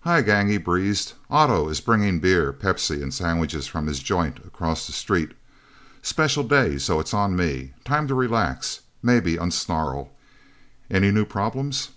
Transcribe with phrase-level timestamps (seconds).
[0.00, 1.12] "Hi, gang," he breezed.
[1.28, 5.32] "Otto is bringing beer, Pepsi and sandwiches from his joint across the street.
[6.00, 7.74] Special day so it's on me.
[7.84, 10.08] Time to relax maybe unsnarl.
[10.90, 11.90] Any new problems?"